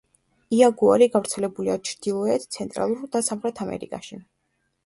[0.59, 4.23] იაგუარი გავრცელებულია ჩრდილოეთ, ცენტრალურ და სამხრეთ ამერიკაში.